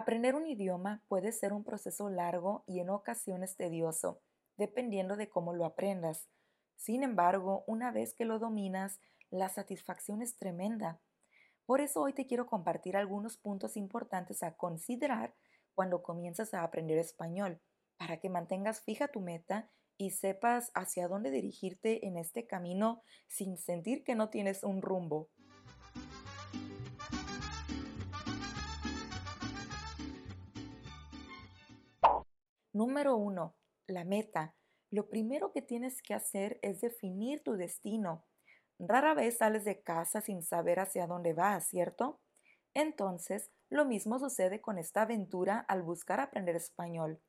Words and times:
Aprender 0.00 0.34
un 0.34 0.46
idioma 0.46 1.04
puede 1.08 1.30
ser 1.30 1.52
un 1.52 1.62
proceso 1.62 2.08
largo 2.08 2.64
y 2.66 2.80
en 2.80 2.88
ocasiones 2.88 3.56
tedioso, 3.56 4.22
dependiendo 4.56 5.14
de 5.14 5.28
cómo 5.28 5.52
lo 5.52 5.66
aprendas. 5.66 6.26
Sin 6.74 7.02
embargo, 7.02 7.64
una 7.66 7.92
vez 7.92 8.14
que 8.14 8.24
lo 8.24 8.38
dominas, 8.38 8.98
la 9.28 9.50
satisfacción 9.50 10.22
es 10.22 10.38
tremenda. 10.38 11.02
Por 11.66 11.82
eso 11.82 12.00
hoy 12.00 12.14
te 12.14 12.26
quiero 12.26 12.46
compartir 12.46 12.96
algunos 12.96 13.36
puntos 13.36 13.76
importantes 13.76 14.42
a 14.42 14.56
considerar 14.56 15.34
cuando 15.74 16.02
comienzas 16.02 16.54
a 16.54 16.62
aprender 16.62 16.96
español, 16.96 17.60
para 17.98 18.20
que 18.20 18.30
mantengas 18.30 18.80
fija 18.80 19.08
tu 19.08 19.20
meta 19.20 19.70
y 19.98 20.12
sepas 20.12 20.70
hacia 20.72 21.08
dónde 21.08 21.30
dirigirte 21.30 22.06
en 22.06 22.16
este 22.16 22.46
camino 22.46 23.02
sin 23.28 23.58
sentir 23.58 24.02
que 24.02 24.14
no 24.14 24.30
tienes 24.30 24.64
un 24.64 24.80
rumbo. 24.80 25.28
Número 32.72 33.16
1. 33.16 33.56
La 33.88 34.04
meta. 34.04 34.54
Lo 34.92 35.08
primero 35.08 35.50
que 35.50 35.60
tienes 35.60 36.02
que 36.02 36.14
hacer 36.14 36.60
es 36.62 36.80
definir 36.80 37.42
tu 37.42 37.54
destino. 37.54 38.24
Rara 38.78 39.12
vez 39.14 39.38
sales 39.38 39.64
de 39.64 39.82
casa 39.82 40.20
sin 40.20 40.44
saber 40.44 40.78
hacia 40.78 41.08
dónde 41.08 41.32
vas, 41.32 41.66
¿cierto? 41.66 42.20
Entonces, 42.72 43.50
lo 43.70 43.84
mismo 43.84 44.20
sucede 44.20 44.60
con 44.60 44.78
esta 44.78 45.02
aventura 45.02 45.58
al 45.66 45.82
buscar 45.82 46.20
aprender 46.20 46.54
español. 46.54 47.20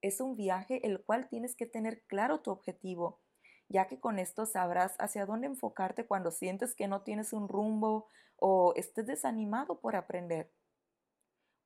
Es 0.00 0.20
un 0.20 0.36
viaje 0.36 0.86
el 0.86 1.04
cual 1.04 1.28
tienes 1.28 1.56
que 1.56 1.66
tener 1.66 2.04
claro 2.06 2.40
tu 2.40 2.52
objetivo, 2.52 3.20
ya 3.68 3.88
que 3.88 3.98
con 3.98 4.20
esto 4.20 4.46
sabrás 4.46 4.94
hacia 5.00 5.26
dónde 5.26 5.48
enfocarte 5.48 6.06
cuando 6.06 6.30
sientes 6.30 6.76
que 6.76 6.86
no 6.86 7.02
tienes 7.02 7.32
un 7.32 7.48
rumbo 7.48 8.06
o 8.36 8.74
estés 8.76 9.06
desanimado 9.06 9.80
por 9.80 9.96
aprender. 9.96 10.52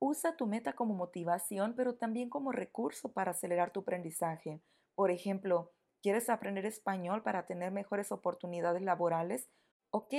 Usa 0.05 0.37
tu 0.37 0.49
meta 0.49 0.73
como 0.73 0.95
motivación, 0.95 1.75
pero 1.77 1.95
también 1.95 2.29
como 2.29 2.51
recurso 2.51 3.13
para 3.13 3.31
acelerar 3.31 3.71
tu 3.71 3.83
aprendizaje. 3.83 4.61
Por 4.97 5.13
ejemplo, 5.13 5.71
¿quieres 6.03 6.29
aprender 6.29 6.67
español 6.67 7.23
para 7.23 7.47
tener 7.47 7.71
mejores 7.71 8.11
oportunidades 8.11 8.83
laborales? 8.83 9.49
Ok, 9.93 10.13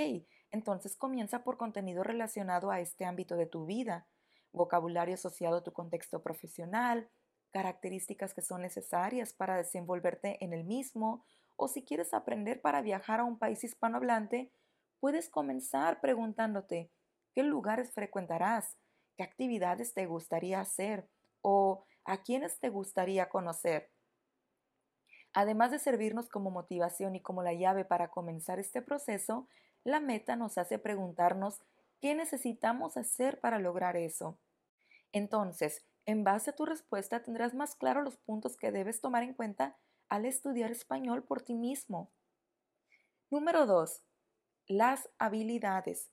entonces 0.52 0.96
comienza 0.96 1.44
por 1.44 1.58
contenido 1.58 2.02
relacionado 2.02 2.72
a 2.72 2.80
este 2.80 3.04
ámbito 3.04 3.36
de 3.36 3.46
tu 3.46 3.66
vida, 3.66 4.08
vocabulario 4.54 5.16
asociado 5.16 5.58
a 5.58 5.64
tu 5.64 5.74
contexto 5.74 6.24
profesional, 6.24 7.10
características 7.52 8.34
que 8.34 8.42
son 8.42 8.62
necesarias 8.62 9.34
para 9.34 9.58
desenvolverte 9.58 10.42
en 10.46 10.54
el 10.54 10.64
mismo, 10.64 11.26
o 11.58 11.68
si 11.68 11.84
quieres 11.84 12.14
aprender 12.14 12.62
para 12.62 12.82
viajar 12.82 13.20
a 13.20 13.26
un 13.26 13.38
país 13.38 13.62
hispanohablante, 13.66 14.50
puedes 15.02 15.30
comenzar 15.30 16.00
preguntándote, 16.00 16.90
¿qué 17.34 17.44
lugares 17.44 17.92
frecuentarás? 17.92 18.78
Qué 19.16 19.24
actividades 19.24 19.94
te 19.94 20.06
gustaría 20.06 20.60
hacer 20.60 21.08
o 21.42 21.86
a 22.06 22.24
quiénes 22.24 22.60
te 22.60 22.70
gustaría 22.70 23.30
conocer. 23.30 23.92
Además 25.34 25.72
de 25.72 25.80
servirnos 25.80 26.30
como 26.30 26.52
motivación 26.52 27.16
y 27.16 27.22
como 27.22 27.42
la 27.44 27.54
llave 27.54 27.86
para 27.86 28.10
comenzar 28.10 28.60
este 28.60 28.82
proceso, 28.82 29.48
la 29.84 30.00
meta 30.00 30.36
nos 30.36 30.58
hace 30.58 30.78
preguntarnos 30.78 31.62
qué 32.00 32.16
necesitamos 32.16 32.98
hacer 32.98 33.40
para 33.40 33.60
lograr 33.60 33.98
eso. 33.98 34.38
Entonces, 35.12 35.86
en 36.06 36.24
base 36.24 36.52
a 36.52 36.56
tu 36.56 36.66
respuesta 36.66 37.24
tendrás 37.24 37.54
más 37.54 37.76
claro 37.76 38.02
los 38.02 38.18
puntos 38.18 38.58
que 38.58 38.72
debes 38.72 39.02
tomar 39.02 39.24
en 39.24 39.34
cuenta 39.34 39.78
al 40.10 40.26
estudiar 40.26 40.72
español 40.72 41.24
por 41.24 41.42
ti 41.42 41.56
mismo. 41.56 42.12
Número 43.30 43.66
2. 43.66 44.04
Las 44.68 45.10
habilidades. 45.18 46.12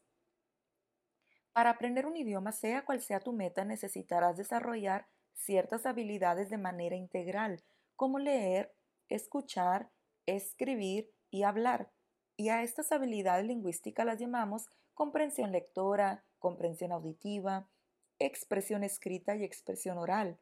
Para 1.53 1.71
aprender 1.71 2.07
un 2.07 2.17
idioma, 2.17 2.53
sea 2.53 2.85
cual 2.85 3.01
sea 3.01 3.21
tu 3.21 3.33
meta, 3.33 3.65
necesitarás 3.65 4.37
desarrollar 4.37 5.07
ciertas 5.35 5.87
habilidades 5.87 6.51
de 6.51 6.59
manera 6.59 6.97
integral, 6.97 7.63
como 7.97 8.19
leer, 8.19 8.73
escuchar, 9.09 9.91
escribir 10.27 11.11
y 11.31 11.43
hablar. 11.43 11.91
Y 12.37 12.49
a 12.51 12.63
estas 12.63 12.93
habilidades 12.93 13.47
lingüísticas 13.47 14.07
las 14.07 14.19
llamamos 14.19 14.67
comprensión 14.95 15.51
lectora, 15.51 16.25
comprensión 16.39 16.93
auditiva, 16.93 17.69
expresión 18.19 18.85
escrita 18.85 19.35
y 19.35 19.45
expresión 19.45 19.99
oral. 19.99 20.39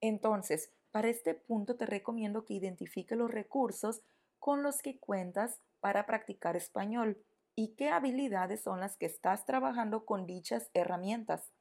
Entonces, 0.00 0.70
para 0.90 1.08
este 1.08 1.34
punto 1.34 1.76
te 1.76 1.86
recomiendo 1.86 2.44
que 2.44 2.54
identifique 2.54 3.16
los 3.16 3.30
recursos 3.30 4.02
con 4.38 4.62
los 4.62 4.82
que 4.82 4.98
cuentas 4.98 5.60
para 5.80 6.06
practicar 6.06 6.56
español 6.56 7.18
y 7.56 7.74
qué 7.76 7.90
habilidades 7.90 8.62
son 8.62 8.80
las 8.80 8.96
que 8.96 9.06
estás 9.06 9.44
trabajando 9.44 10.04
con 10.04 10.26
dichas 10.26 10.70
herramientas. 10.74 11.52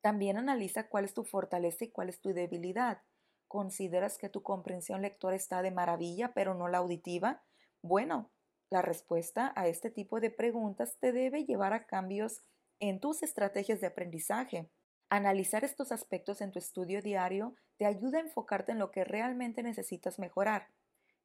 También 0.00 0.38
analiza 0.38 0.88
cuál 0.88 1.04
es 1.04 1.14
tu 1.14 1.24
fortaleza 1.24 1.84
y 1.84 1.90
cuál 1.90 2.08
es 2.08 2.20
tu 2.20 2.32
debilidad. 2.32 3.02
¿Consideras 3.48 4.18
que 4.18 4.28
tu 4.28 4.42
comprensión 4.42 5.02
lectora 5.02 5.34
está 5.34 5.62
de 5.62 5.70
maravilla 5.70 6.32
pero 6.34 6.54
no 6.54 6.68
la 6.68 6.78
auditiva? 6.78 7.42
Bueno, 7.82 8.30
la 8.70 8.82
respuesta 8.82 9.52
a 9.56 9.66
este 9.66 9.90
tipo 9.90 10.20
de 10.20 10.30
preguntas 10.30 10.98
te 11.00 11.12
debe 11.12 11.44
llevar 11.44 11.72
a 11.72 11.86
cambios 11.86 12.42
en 12.80 13.00
tus 13.00 13.22
estrategias 13.22 13.80
de 13.80 13.86
aprendizaje. 13.86 14.70
Analizar 15.08 15.64
estos 15.64 15.90
aspectos 15.90 16.42
en 16.42 16.52
tu 16.52 16.58
estudio 16.58 17.00
diario 17.00 17.54
te 17.78 17.86
ayuda 17.86 18.18
a 18.18 18.22
enfocarte 18.22 18.72
en 18.72 18.78
lo 18.78 18.90
que 18.90 19.04
realmente 19.04 19.62
necesitas 19.62 20.18
mejorar. 20.18 20.68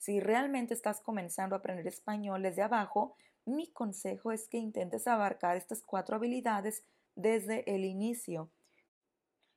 Si 0.03 0.19
realmente 0.19 0.73
estás 0.73 0.99
comenzando 0.99 1.55
a 1.55 1.59
aprender 1.59 1.87
español 1.87 2.41
desde 2.41 2.61
abajo, 2.61 3.15
mi 3.45 3.71
consejo 3.71 4.33
es 4.33 4.49
que 4.49 4.57
intentes 4.57 5.07
abarcar 5.07 5.55
estas 5.55 5.81
cuatro 5.81 6.17
habilidades 6.17 6.83
desde 7.15 7.73
el 7.73 7.85
inicio. 7.85 8.51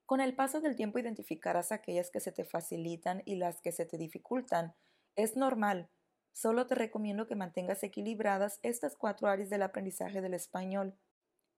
Con 0.04 0.20
el 0.20 0.36
paso 0.36 0.60
del 0.60 0.76
tiempo 0.76 1.00
identificarás 1.00 1.72
aquellas 1.72 2.10
que 2.10 2.20
se 2.20 2.30
te 2.30 2.44
facilitan 2.44 3.22
y 3.24 3.34
las 3.34 3.60
que 3.60 3.72
se 3.72 3.86
te 3.86 3.98
dificultan. 3.98 4.76
Es 5.16 5.34
normal. 5.36 5.88
Solo 6.32 6.68
te 6.68 6.76
recomiendo 6.76 7.26
que 7.26 7.34
mantengas 7.34 7.82
equilibradas 7.82 8.60
estas 8.62 8.94
cuatro 8.94 9.26
áreas 9.26 9.50
del 9.50 9.62
aprendizaje 9.62 10.20
del 10.20 10.34
español. 10.34 10.94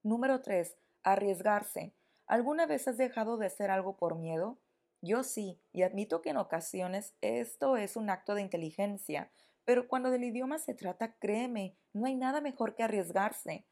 Número 0.01 0.41
3. 0.41 0.75
Arriesgarse. 1.03 1.93
¿Alguna 2.25 2.65
vez 2.65 2.87
has 2.87 2.97
dejado 2.97 3.37
de 3.37 3.45
hacer 3.45 3.69
algo 3.69 3.97
por 3.97 4.15
miedo? 4.15 4.57
Yo 5.01 5.23
sí, 5.23 5.61
y 5.71 5.83
admito 5.83 6.21
que 6.21 6.31
en 6.31 6.37
ocasiones 6.37 7.15
esto 7.21 7.77
es 7.77 7.95
un 7.95 8.09
acto 8.09 8.35
de 8.35 8.41
inteligencia, 8.41 9.31
pero 9.63 9.87
cuando 9.87 10.11
del 10.11 10.25
idioma 10.25 10.59
se 10.59 10.73
trata, 10.73 11.13
créeme, 11.19 11.77
no 11.93 12.05
hay 12.05 12.15
nada 12.15 12.41
mejor 12.41 12.75
que 12.75 12.83
arriesgarse. 12.83 13.65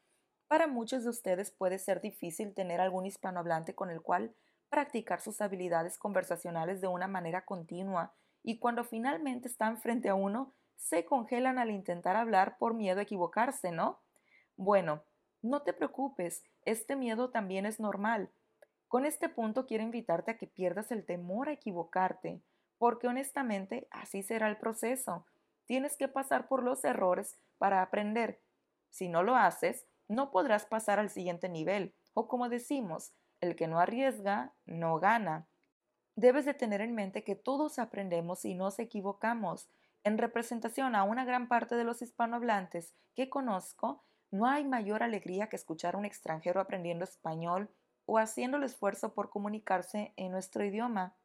Para 0.48 0.68
muchos 0.68 1.04
de 1.04 1.10
ustedes 1.10 1.52
puede 1.52 1.80
ser 1.80 2.00
difícil 2.00 2.54
tener 2.54 2.80
algún 2.80 3.06
hispanohablante 3.06 3.76
con 3.76 3.90
el 3.90 4.02
cual 4.02 4.34
practicar 4.70 5.20
sus 5.20 5.42
habilidades 5.42 5.98
conversacionales 5.98 6.80
de 6.80 6.88
una 6.88 7.08
manera 7.08 7.44
continua, 7.44 8.14
y 8.44 8.60
cuando 8.60 8.86
finalmente 8.86 9.50
están 9.50 9.78
frente 9.78 10.08
a 10.08 10.16
uno, 10.16 10.54
se 10.78 11.04
congelan 11.04 11.60
al 11.60 11.72
intentar 11.72 12.16
hablar 12.16 12.58
por 12.58 12.74
miedo 12.74 13.00
a 13.00 13.04
equivocarse, 13.04 13.72
¿no? 13.72 14.00
Bueno, 14.56 15.04
no 15.42 15.64
te 15.64 15.74
preocupes, 15.74 16.44
este 16.64 16.96
miedo 16.96 17.30
también 17.32 17.66
es 17.66 17.80
normal. 17.80 18.30
Con 18.88 19.06
este 19.06 19.28
punto 19.28 19.66
quiero 19.66 19.84
invitarte 19.84 20.32
a 20.32 20.38
que 20.38 20.48
pierdas 20.48 20.92
el 20.92 21.06
temor 21.06 21.50
a 21.50 21.54
equivocarte, 21.54 22.42
porque 22.78 23.08
honestamente 23.08 23.88
así 23.92 24.24
será 24.24 24.48
el 24.48 24.58
proceso. 24.58 25.26
Tienes 25.66 25.98
que 25.98 26.08
pasar 26.08 26.48
por 26.48 26.64
los 26.64 26.86
errores 26.86 27.38
para 27.58 27.82
aprender. 27.82 28.40
Si 28.90 29.10
no 29.10 29.24
lo 29.24 29.36
haces, 29.36 29.86
no 30.08 30.32
podrás 30.32 30.66
pasar 30.66 31.00
al 31.00 31.10
siguiente 31.10 31.50
nivel, 31.50 31.94
o 32.14 32.30
como 32.30 32.48
decimos, 32.48 33.12
el 33.42 33.56
que 33.58 33.68
no 33.68 33.80
arriesga, 33.80 34.54
no 34.66 35.00
gana. 35.00 35.48
Debes 36.16 36.46
de 36.46 36.54
tener 36.54 36.80
en 36.80 36.96
mente 36.96 37.24
que 37.24 37.36
todos 37.36 37.80
aprendemos 37.80 38.46
y 38.46 38.56
nos 38.56 38.80
equivocamos. 38.80 39.70
En 40.06 40.18
representación 40.18 40.96
a 40.96 41.04
una 41.04 41.26
gran 41.26 41.50
parte 41.50 41.76
de 41.76 41.84
los 41.84 42.02
hispanohablantes 42.02 42.94
que 43.14 43.30
conozco, 43.30 44.04
no 44.32 44.48
hay 44.48 44.64
mayor 44.64 45.04
alegría 45.04 45.48
que 45.50 45.58
escuchar 45.58 45.96
a 45.96 45.98
un 45.98 46.06
extranjero 46.06 46.62
aprendiendo 46.62 47.04
español 47.04 47.70
o 48.08 48.18
haciendo 48.18 48.58
el 48.58 48.64
esfuerzo 48.64 49.14
por 49.14 49.30
comunicarse 49.30 50.14
en 50.16 50.32
nuestro 50.32 50.66
idioma. 50.66 51.16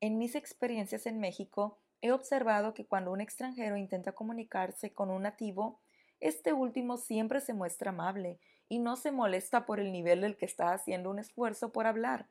En 0.00 0.18
mis 0.18 0.34
experiencias 0.34 1.06
en 1.06 1.20
México, 1.20 1.78
he 2.02 2.12
observado 2.12 2.74
que 2.74 2.86
cuando 2.86 3.12
un 3.12 3.20
extranjero 3.20 3.76
intenta 3.76 4.12
comunicarse 4.12 4.92
con 4.92 5.10
un 5.10 5.22
nativo, 5.22 5.80
este 6.20 6.52
último 6.52 6.96
siempre 6.96 7.40
se 7.40 7.54
muestra 7.54 7.90
amable 7.90 8.40
y 8.68 8.80
no 8.80 8.96
se 8.96 9.12
molesta 9.12 9.64
por 9.64 9.78
el 9.78 9.92
nivel 9.92 10.20
del 10.20 10.36
que 10.36 10.44
está 10.44 10.72
haciendo 10.72 11.08
un 11.10 11.20
esfuerzo 11.20 11.72
por 11.72 11.86
hablar. 11.86 12.28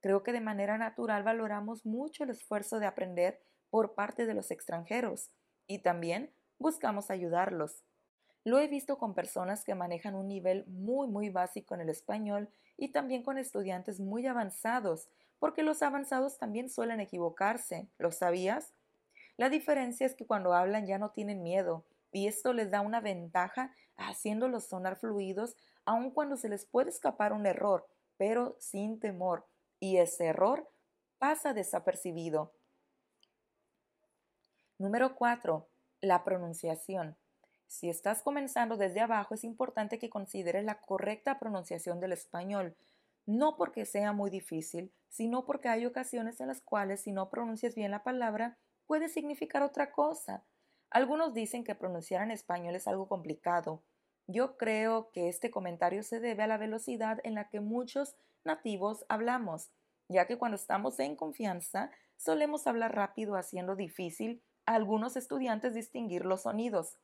Creo 0.00 0.24
que 0.24 0.32
de 0.32 0.40
manera 0.40 0.76
natural 0.76 1.22
valoramos 1.22 1.86
mucho 1.86 2.24
el 2.24 2.30
esfuerzo 2.30 2.80
de 2.80 2.86
aprender 2.86 3.40
por 3.70 3.94
parte 3.94 4.26
de 4.26 4.34
los 4.34 4.50
extranjeros 4.50 5.30
y 5.68 5.78
también 5.78 6.34
buscamos 6.58 7.10
ayudarlos. 7.10 7.84
Lo 8.44 8.58
he 8.58 8.68
visto 8.68 8.98
con 8.98 9.14
personas 9.14 9.64
que 9.64 9.74
manejan 9.74 10.14
un 10.14 10.28
nivel 10.28 10.64
muy 10.66 11.08
muy 11.08 11.28
básico 11.28 11.74
en 11.74 11.82
el 11.82 11.90
español 11.90 12.48
y 12.76 12.88
también 12.88 13.22
con 13.22 13.38
estudiantes 13.38 14.00
muy 14.00 14.26
avanzados, 14.26 15.08
porque 15.38 15.62
los 15.62 15.82
avanzados 15.82 16.38
también 16.38 16.70
suelen 16.70 17.00
equivocarse. 17.00 17.88
¿Lo 17.98 18.12
sabías? 18.12 18.72
La 19.36 19.48
diferencia 19.48 20.06
es 20.06 20.14
que 20.14 20.26
cuando 20.26 20.54
hablan 20.54 20.86
ya 20.86 20.98
no 20.98 21.10
tienen 21.10 21.42
miedo 21.42 21.84
y 22.12 22.26
esto 22.26 22.52
les 22.52 22.70
da 22.70 22.80
una 22.80 23.00
ventaja 23.00 23.74
haciéndolos 23.96 24.66
sonar 24.68 24.96
fluidos 24.96 25.56
aun 25.84 26.10
cuando 26.10 26.36
se 26.36 26.48
les 26.48 26.66
puede 26.66 26.90
escapar 26.90 27.32
un 27.32 27.46
error. 27.46 27.86
pero 28.16 28.54
sin 28.60 29.00
temor, 29.00 29.46
y 29.78 29.96
ese 29.96 30.26
error 30.26 30.70
pasa 31.18 31.54
desapercibido. 31.54 32.52
Número 34.76 35.14
4. 35.14 35.66
La 36.02 36.22
pronunciación. 36.22 37.16
Si 37.70 37.88
estás 37.88 38.20
comenzando 38.20 38.76
desde 38.76 39.00
abajo, 39.00 39.32
es 39.32 39.44
importante 39.44 40.00
que 40.00 40.10
consideres 40.10 40.64
la 40.64 40.80
correcta 40.80 41.38
pronunciación 41.38 42.00
del 42.00 42.10
español, 42.10 42.76
no 43.26 43.56
porque 43.56 43.86
sea 43.86 44.12
muy 44.12 44.28
difícil, 44.28 44.92
sino 45.08 45.46
porque 45.46 45.68
hay 45.68 45.86
ocasiones 45.86 46.40
en 46.40 46.48
las 46.48 46.60
cuales 46.60 47.02
si 47.02 47.12
no 47.12 47.30
pronuncias 47.30 47.76
bien 47.76 47.92
la 47.92 48.02
palabra, 48.02 48.58
puede 48.88 49.08
significar 49.08 49.62
otra 49.62 49.92
cosa. 49.92 50.42
Algunos 50.90 51.32
dicen 51.32 51.62
que 51.62 51.76
pronunciar 51.76 52.24
en 52.24 52.32
español 52.32 52.74
es 52.74 52.88
algo 52.88 53.06
complicado. 53.06 53.84
Yo 54.26 54.56
creo 54.56 55.12
que 55.12 55.28
este 55.28 55.52
comentario 55.52 56.02
se 56.02 56.18
debe 56.18 56.42
a 56.42 56.48
la 56.48 56.58
velocidad 56.58 57.20
en 57.22 57.36
la 57.36 57.48
que 57.50 57.60
muchos 57.60 58.16
nativos 58.42 59.06
hablamos, 59.08 59.70
ya 60.08 60.26
que 60.26 60.38
cuando 60.38 60.56
estamos 60.56 60.98
en 60.98 61.14
confianza 61.14 61.92
solemos 62.16 62.66
hablar 62.66 62.96
rápido 62.96 63.36
haciendo 63.36 63.76
difícil 63.76 64.42
a 64.66 64.74
algunos 64.74 65.16
estudiantes 65.16 65.72
distinguir 65.72 66.26
los 66.26 66.42
sonidos. 66.42 66.98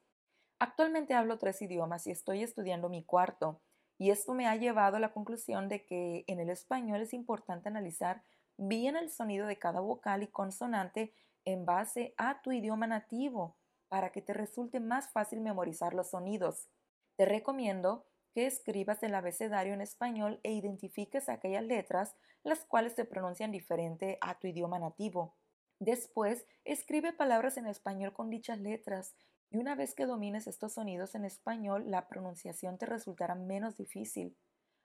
Actualmente 0.58 1.12
hablo 1.12 1.38
tres 1.38 1.60
idiomas 1.60 2.06
y 2.06 2.10
estoy 2.10 2.42
estudiando 2.42 2.88
mi 2.88 3.04
cuarto, 3.04 3.60
y 3.98 4.10
esto 4.10 4.32
me 4.32 4.46
ha 4.46 4.56
llevado 4.56 4.96
a 4.96 5.00
la 5.00 5.12
conclusión 5.12 5.68
de 5.68 5.84
que 5.84 6.24
en 6.26 6.40
el 6.40 6.50
español 6.50 7.02
es 7.02 7.12
importante 7.12 7.68
analizar 7.68 8.22
bien 8.56 8.96
el 8.96 9.10
sonido 9.10 9.46
de 9.46 9.58
cada 9.58 9.80
vocal 9.80 10.22
y 10.22 10.28
consonante 10.28 11.12
en 11.44 11.66
base 11.66 12.14
a 12.16 12.40
tu 12.40 12.52
idioma 12.52 12.86
nativo 12.86 13.56
para 13.88 14.10
que 14.12 14.22
te 14.22 14.32
resulte 14.32 14.80
más 14.80 15.10
fácil 15.10 15.40
memorizar 15.40 15.94
los 15.94 16.10
sonidos. 16.10 16.68
Te 17.16 17.26
recomiendo 17.26 18.06
que 18.32 18.46
escribas 18.46 19.02
el 19.02 19.14
abecedario 19.14 19.74
en 19.74 19.80
español 19.80 20.40
e 20.42 20.52
identifiques 20.52 21.28
aquellas 21.28 21.64
letras 21.64 22.16
las 22.42 22.64
cuales 22.64 22.94
se 22.94 23.04
pronuncian 23.04 23.52
diferente 23.52 24.18
a 24.20 24.38
tu 24.38 24.46
idioma 24.46 24.78
nativo. 24.78 25.36
Después, 25.78 26.46
escribe 26.64 27.12
palabras 27.12 27.56
en 27.56 27.66
español 27.66 28.12
con 28.12 28.30
dichas 28.30 28.58
letras 28.58 29.14
y 29.50 29.58
una 29.58 29.74
vez 29.74 29.94
que 29.94 30.06
domines 30.06 30.46
estos 30.46 30.74
sonidos 30.74 31.14
en 31.14 31.24
español, 31.24 31.84
la 31.90 32.08
pronunciación 32.08 32.78
te 32.78 32.86
resultará 32.86 33.34
menos 33.34 33.76
difícil. 33.76 34.36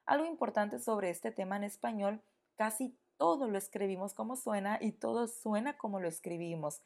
Algo 0.06 0.26
importante 0.26 0.80
sobre 0.80 1.10
este 1.10 1.32
tema 1.32 1.58
en 1.58 1.64
español, 1.64 2.22
casi 2.56 2.98
todo 3.18 3.48
lo 3.48 3.58
escribimos 3.58 4.14
como 4.14 4.36
suena 4.36 4.78
y 4.82 4.94
todo 4.94 5.28
suena 5.28 5.78
como 5.78 6.00
lo 6.00 6.08
escribimos. 6.08 6.82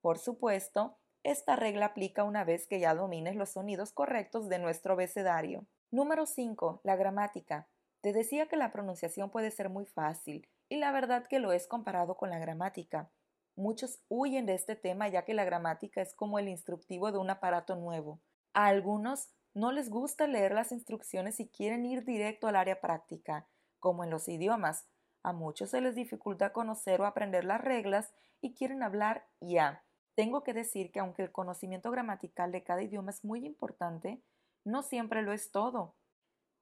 Por 0.00 0.18
supuesto, 0.18 0.96
esta 1.22 1.56
regla 1.56 1.86
aplica 1.86 2.24
una 2.24 2.44
vez 2.44 2.66
que 2.66 2.80
ya 2.80 2.94
domines 2.94 3.36
los 3.36 3.50
sonidos 3.50 3.92
correctos 3.92 4.48
de 4.48 4.58
nuestro 4.58 4.94
abecedario. 4.94 5.66
Número 5.90 6.26
5. 6.26 6.80
La 6.84 6.96
gramática. 6.96 7.68
Te 8.00 8.12
decía 8.12 8.46
que 8.46 8.56
la 8.56 8.72
pronunciación 8.72 9.30
puede 9.30 9.50
ser 9.50 9.68
muy 9.68 9.84
fácil, 9.84 10.48
y 10.70 10.76
la 10.76 10.92
verdad 10.92 11.26
que 11.26 11.40
lo 11.40 11.52
es 11.52 11.66
comparado 11.66 12.16
con 12.16 12.30
la 12.30 12.38
gramática. 12.38 13.10
Muchos 13.60 14.00
huyen 14.08 14.46
de 14.46 14.54
este 14.54 14.74
tema 14.74 15.08
ya 15.08 15.26
que 15.26 15.34
la 15.34 15.44
gramática 15.44 16.00
es 16.00 16.14
como 16.14 16.38
el 16.38 16.48
instructivo 16.48 17.12
de 17.12 17.18
un 17.18 17.28
aparato 17.28 17.76
nuevo. 17.76 18.18
A 18.54 18.68
algunos 18.68 19.28
no 19.52 19.70
les 19.70 19.90
gusta 19.90 20.26
leer 20.26 20.52
las 20.52 20.72
instrucciones 20.72 21.40
y 21.40 21.48
quieren 21.50 21.84
ir 21.84 22.06
directo 22.06 22.46
al 22.46 22.56
área 22.56 22.80
práctica, 22.80 23.46
como 23.78 24.02
en 24.02 24.08
los 24.08 24.28
idiomas. 24.28 24.88
A 25.22 25.34
muchos 25.34 25.68
se 25.68 25.82
les 25.82 25.94
dificulta 25.94 26.54
conocer 26.54 27.02
o 27.02 27.04
aprender 27.04 27.44
las 27.44 27.60
reglas 27.60 28.14
y 28.40 28.54
quieren 28.54 28.82
hablar 28.82 29.26
ya. 29.42 29.84
Tengo 30.14 30.42
que 30.42 30.54
decir 30.54 30.90
que 30.90 31.00
aunque 31.00 31.20
el 31.20 31.30
conocimiento 31.30 31.90
gramatical 31.90 32.52
de 32.52 32.64
cada 32.64 32.82
idioma 32.82 33.10
es 33.10 33.26
muy 33.26 33.44
importante, 33.44 34.22
no 34.64 34.82
siempre 34.82 35.20
lo 35.20 35.34
es 35.34 35.50
todo. 35.50 35.96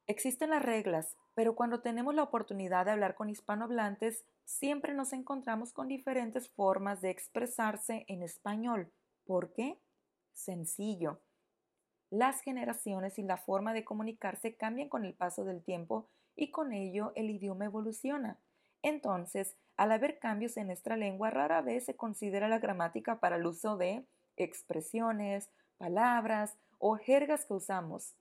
Existen 0.09 0.51
las 0.51 0.65
reglas, 0.65 1.17
pero 1.39 1.55
cuando 1.55 1.83
tenemos 1.83 2.17
la 2.17 2.25
oportunidad 2.25 2.87
de 2.87 2.91
hablar 2.91 3.15
con 3.15 3.31
hispanohablantes, 3.31 4.25
siempre 4.45 4.93
nos 4.93 5.13
encontramos 5.13 5.73
con 5.73 5.87
diferentes 5.87 6.51
formas 6.51 7.01
de 7.01 7.11
expresarse 7.11 8.05
en 8.09 8.25
español. 8.25 8.91
¿Por 9.25 9.53
qué? 9.53 9.79
Sencillo. 10.33 11.21
Las 12.11 12.41
generaciones 12.41 13.21
y 13.21 13.23
la 13.23 13.37
forma 13.37 13.73
de 13.73 13.85
comunicarse 13.85 14.57
cambian 14.57 14.89
con 14.89 15.05
el 15.05 15.15
paso 15.15 15.45
del 15.45 15.63
tiempo 15.63 16.09
y 16.35 16.51
con 16.51 16.73
ello 16.73 17.13
el 17.15 17.31
idioma 17.31 17.67
evoluciona. 17.67 18.41
Entonces, 18.83 19.57
al 19.77 19.93
haber 19.93 20.19
cambios 20.19 20.57
en 20.57 20.67
nuestra 20.67 20.97
lengua, 20.97 21.31
rara 21.31 21.63
vez 21.63 21.85
se 21.85 21.95
considera 21.95 22.49
la 22.49 22.59
gramática 22.59 23.21
para 23.21 23.37
el 23.37 23.47
uso 23.47 23.77
de 23.77 24.05
expresiones, 24.37 25.49
palabras 25.77 26.59
o 26.81 26.97
jergas 26.97 27.47
que 27.47 27.55
usamos. 27.55 28.17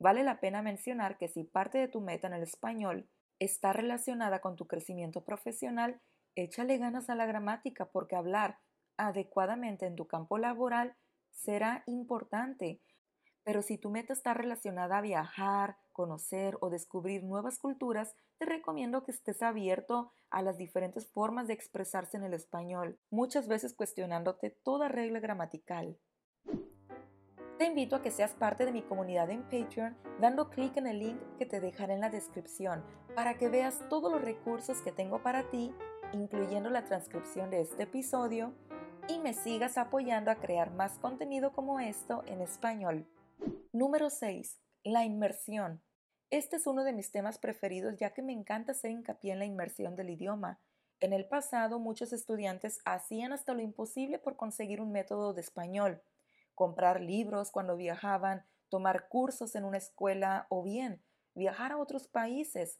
Vale 0.00 0.24
la 0.24 0.40
pena 0.40 0.62
mencionar 0.62 1.18
que 1.18 1.28
si 1.28 1.44
parte 1.44 1.76
de 1.76 1.86
tu 1.86 2.00
meta 2.00 2.26
en 2.26 2.32
el 2.32 2.42
español 2.42 3.06
está 3.38 3.74
relacionada 3.74 4.40
con 4.40 4.56
tu 4.56 4.66
crecimiento 4.66 5.24
profesional, 5.24 6.00
échale 6.34 6.78
ganas 6.78 7.10
a 7.10 7.14
la 7.14 7.26
gramática 7.26 7.84
porque 7.84 8.16
hablar 8.16 8.58
adecuadamente 8.96 9.84
en 9.84 9.96
tu 9.96 10.06
campo 10.06 10.38
laboral 10.38 10.96
será 11.30 11.84
importante. 11.86 12.80
Pero 13.44 13.60
si 13.60 13.76
tu 13.76 13.90
meta 13.90 14.14
está 14.14 14.32
relacionada 14.32 14.96
a 14.96 15.02
viajar, 15.02 15.76
conocer 15.92 16.56
o 16.62 16.70
descubrir 16.70 17.22
nuevas 17.22 17.58
culturas, 17.58 18.16
te 18.38 18.46
recomiendo 18.46 19.04
que 19.04 19.12
estés 19.12 19.42
abierto 19.42 20.14
a 20.30 20.40
las 20.40 20.56
diferentes 20.56 21.10
formas 21.12 21.46
de 21.46 21.54
expresarse 21.54 22.16
en 22.16 22.24
el 22.24 22.32
español, 22.32 22.98
muchas 23.10 23.48
veces 23.48 23.74
cuestionándote 23.74 24.56
toda 24.64 24.88
regla 24.88 25.20
gramatical. 25.20 25.98
Te 27.60 27.66
invito 27.66 27.94
a 27.94 28.00
que 28.00 28.10
seas 28.10 28.32
parte 28.32 28.64
de 28.64 28.72
mi 28.72 28.80
comunidad 28.80 29.28
en 29.28 29.42
Patreon 29.42 29.94
dando 30.18 30.48
clic 30.48 30.78
en 30.78 30.86
el 30.86 30.98
link 30.98 31.20
que 31.36 31.44
te 31.44 31.60
dejaré 31.60 31.92
en 31.92 32.00
la 32.00 32.08
descripción 32.08 32.82
para 33.14 33.36
que 33.36 33.50
veas 33.50 33.86
todos 33.90 34.10
los 34.10 34.22
recursos 34.22 34.80
que 34.80 34.92
tengo 34.92 35.22
para 35.22 35.50
ti, 35.50 35.70
incluyendo 36.14 36.70
la 36.70 36.86
transcripción 36.86 37.50
de 37.50 37.60
este 37.60 37.82
episodio, 37.82 38.54
y 39.08 39.18
me 39.18 39.34
sigas 39.34 39.76
apoyando 39.76 40.30
a 40.30 40.36
crear 40.36 40.70
más 40.70 40.98
contenido 41.00 41.52
como 41.52 41.80
esto 41.80 42.22
en 42.24 42.40
español. 42.40 43.06
Número 43.74 44.08
6. 44.08 44.58
La 44.82 45.04
inmersión. 45.04 45.82
Este 46.30 46.56
es 46.56 46.66
uno 46.66 46.82
de 46.82 46.94
mis 46.94 47.12
temas 47.12 47.36
preferidos 47.38 47.98
ya 47.98 48.14
que 48.14 48.22
me 48.22 48.32
encanta 48.32 48.72
hacer 48.72 48.90
hincapié 48.90 49.34
en 49.34 49.38
la 49.38 49.44
inmersión 49.44 49.96
del 49.96 50.08
idioma. 50.08 50.58
En 50.98 51.12
el 51.12 51.26
pasado 51.26 51.78
muchos 51.78 52.14
estudiantes 52.14 52.80
hacían 52.86 53.34
hasta 53.34 53.52
lo 53.52 53.60
imposible 53.60 54.18
por 54.18 54.36
conseguir 54.36 54.80
un 54.80 54.92
método 54.92 55.34
de 55.34 55.42
español 55.42 56.00
comprar 56.60 57.00
libros 57.00 57.50
cuando 57.50 57.74
viajaban, 57.74 58.44
tomar 58.68 59.08
cursos 59.08 59.54
en 59.54 59.64
una 59.64 59.78
escuela 59.78 60.46
o 60.50 60.62
bien 60.62 61.02
viajar 61.34 61.72
a 61.72 61.78
otros 61.78 62.06
países 62.06 62.78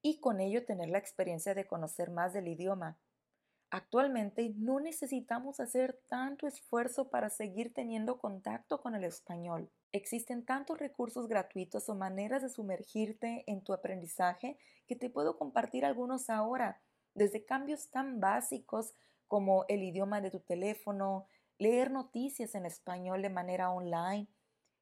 y 0.00 0.20
con 0.20 0.40
ello 0.40 0.64
tener 0.64 0.88
la 0.88 0.96
experiencia 0.96 1.52
de 1.52 1.66
conocer 1.66 2.10
más 2.10 2.32
del 2.32 2.48
idioma. 2.48 2.96
Actualmente 3.68 4.54
no 4.56 4.80
necesitamos 4.80 5.60
hacer 5.60 6.00
tanto 6.08 6.46
esfuerzo 6.46 7.10
para 7.10 7.28
seguir 7.28 7.74
teniendo 7.74 8.18
contacto 8.18 8.80
con 8.80 8.94
el 8.94 9.04
español. 9.04 9.70
Existen 9.92 10.46
tantos 10.46 10.78
recursos 10.78 11.28
gratuitos 11.28 11.90
o 11.90 11.94
maneras 11.94 12.40
de 12.40 12.48
sumergirte 12.48 13.44
en 13.46 13.60
tu 13.60 13.74
aprendizaje 13.74 14.56
que 14.86 14.96
te 14.96 15.10
puedo 15.10 15.36
compartir 15.36 15.84
algunos 15.84 16.30
ahora, 16.30 16.80
desde 17.12 17.44
cambios 17.44 17.90
tan 17.90 18.18
básicos 18.18 18.94
como 19.28 19.66
el 19.68 19.82
idioma 19.82 20.22
de 20.22 20.30
tu 20.30 20.40
teléfono, 20.40 21.26
leer 21.64 21.90
noticias 21.90 22.54
en 22.54 22.66
español 22.66 23.22
de 23.22 23.30
manera 23.30 23.70
online, 23.70 24.28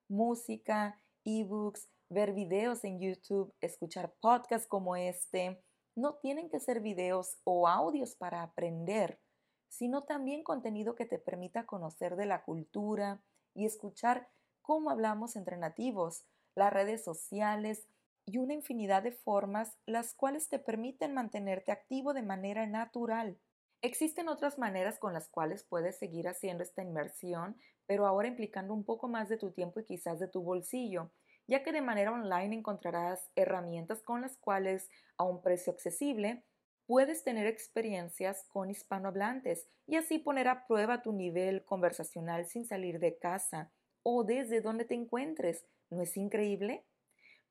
música, 0.08 1.00
ebooks, 1.24 1.88
ver 2.08 2.32
videos 2.32 2.82
en 2.82 2.98
YouTube, 2.98 3.54
escuchar 3.60 4.12
podcasts 4.20 4.66
como 4.66 4.96
este. 4.96 5.62
No 5.94 6.16
tienen 6.16 6.50
que 6.50 6.58
ser 6.58 6.80
videos 6.80 7.38
o 7.44 7.68
audios 7.68 8.16
para 8.16 8.42
aprender, 8.42 9.20
sino 9.68 10.02
también 10.02 10.42
contenido 10.42 10.96
que 10.96 11.06
te 11.06 11.20
permita 11.20 11.66
conocer 11.66 12.16
de 12.16 12.26
la 12.26 12.42
cultura 12.42 13.22
y 13.54 13.64
escuchar 13.64 14.28
cómo 14.60 14.90
hablamos 14.90 15.36
entre 15.36 15.58
nativos, 15.58 16.24
las 16.56 16.72
redes 16.72 17.04
sociales 17.04 17.86
y 18.26 18.38
una 18.38 18.54
infinidad 18.54 19.04
de 19.04 19.12
formas 19.12 19.78
las 19.86 20.14
cuales 20.14 20.48
te 20.48 20.58
permiten 20.58 21.14
mantenerte 21.14 21.70
activo 21.70 22.12
de 22.12 22.22
manera 22.22 22.66
natural. 22.66 23.38
Existen 23.84 24.28
otras 24.28 24.60
maneras 24.60 25.00
con 25.00 25.12
las 25.12 25.28
cuales 25.28 25.64
puedes 25.64 25.98
seguir 25.98 26.28
haciendo 26.28 26.62
esta 26.62 26.82
inmersión, 26.82 27.56
pero 27.84 28.06
ahora 28.06 28.28
implicando 28.28 28.72
un 28.72 28.84
poco 28.84 29.08
más 29.08 29.28
de 29.28 29.36
tu 29.36 29.50
tiempo 29.50 29.80
y 29.80 29.84
quizás 29.84 30.20
de 30.20 30.28
tu 30.28 30.40
bolsillo, 30.40 31.10
ya 31.48 31.64
que 31.64 31.72
de 31.72 31.80
manera 31.80 32.12
online 32.12 32.54
encontrarás 32.54 33.32
herramientas 33.34 34.00
con 34.00 34.20
las 34.20 34.36
cuales, 34.36 34.88
a 35.16 35.24
un 35.24 35.42
precio 35.42 35.72
accesible, 35.72 36.44
puedes 36.86 37.24
tener 37.24 37.48
experiencias 37.48 38.44
con 38.52 38.70
hispanohablantes 38.70 39.66
y 39.88 39.96
así 39.96 40.20
poner 40.20 40.46
a 40.46 40.64
prueba 40.68 41.02
tu 41.02 41.12
nivel 41.12 41.64
conversacional 41.64 42.46
sin 42.46 42.64
salir 42.64 43.00
de 43.00 43.18
casa 43.18 43.72
o 44.04 44.22
desde 44.22 44.60
donde 44.60 44.84
te 44.84 44.94
encuentres. 44.94 45.66
¿No 45.90 46.02
es 46.02 46.16
increíble? 46.16 46.84